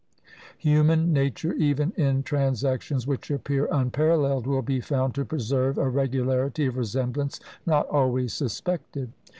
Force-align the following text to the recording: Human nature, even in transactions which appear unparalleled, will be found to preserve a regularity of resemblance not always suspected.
Human 0.57 1.13
nature, 1.13 1.53
even 1.53 1.91
in 1.95 2.23
transactions 2.23 3.05
which 3.05 3.29
appear 3.29 3.67
unparalleled, 3.71 4.47
will 4.47 4.63
be 4.63 4.81
found 4.81 5.13
to 5.13 5.25
preserve 5.25 5.77
a 5.77 5.87
regularity 5.89 6.65
of 6.65 6.75
resemblance 6.77 7.39
not 7.67 7.85
always 7.89 8.33
suspected. 8.33 9.13